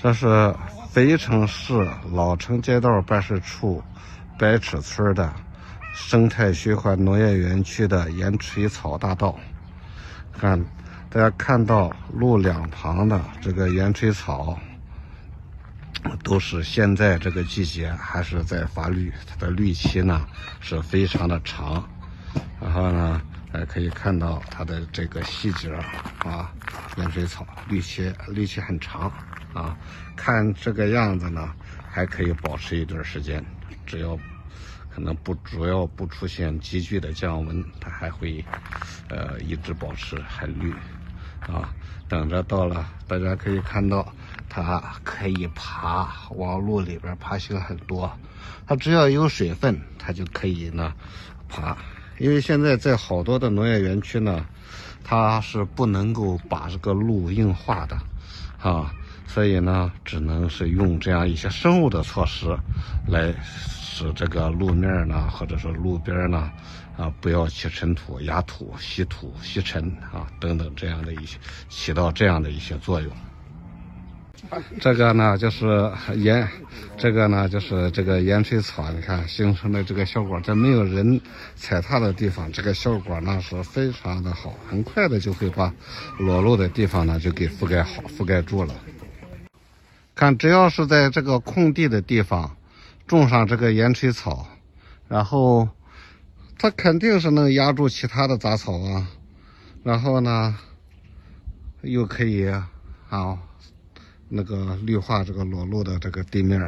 [0.00, 0.54] 这是
[0.90, 1.74] 肥城市
[2.12, 3.82] 老城街道办事处
[4.38, 5.34] 白尺村的
[5.92, 9.36] 生态循环农业园区的盐水草大道。
[10.32, 10.64] 看，
[11.10, 14.56] 大家看到路两旁的这个盐水草，
[16.22, 20.24] 都是现在这个季节还是在发绿，它的绿期呢
[20.60, 21.84] 是非常的长。
[22.60, 23.20] 然后呢，
[23.52, 25.72] 还可以看到它的这个细节
[26.20, 26.52] 啊，
[26.96, 29.10] 盐水草绿期绿期很长
[29.54, 29.76] 啊。
[30.16, 31.52] 看这个样子呢，
[31.88, 33.44] 还可以保持一段时间，
[33.86, 34.18] 只要
[34.90, 38.44] 可能不主要不出现急剧的降温，它还会
[39.08, 40.72] 呃一直保持很绿
[41.40, 41.72] 啊。
[42.08, 44.14] 等着到了，大家可以看到
[44.48, 48.10] 它可以爬，往路里边爬行很多。
[48.66, 50.94] 它只要有水分，它就可以呢
[51.48, 51.76] 爬。
[52.18, 54.44] 因为现在在好多的农业园区呢，
[55.04, 57.98] 它是不能够把这个路硬化的，
[58.60, 58.92] 啊，
[59.26, 62.58] 所以呢，只能是用这样一些生物的措施，
[63.06, 66.50] 来使这个路面呢，或者说路边呢，
[66.96, 71.38] 啊，不要起尘土、压土、吸土、吸尘啊等等这样的一些，
[71.68, 73.10] 起到这样的一些作用。
[74.80, 76.48] 这个呢就是盐，
[76.96, 81.20] 这个呢就是这个盐水草，你看形成的这个效果，在没有人
[81.56, 85.74] 踩踏的地方，这个效果呢是非常的好，很快的就会把
[86.18, 88.74] 裸露的地方呢就给覆盖好、覆盖住了。
[90.14, 92.56] 看，只要是在这个空地的地方
[93.06, 94.46] 种上这个盐水草，
[95.08, 95.68] 然后
[96.58, 99.08] 它肯定是能压住其他的杂草啊，
[99.82, 100.56] 然后呢
[101.82, 102.48] 又可以
[103.10, 103.38] 啊。
[104.28, 106.60] 那个绿化这个裸露的这个地面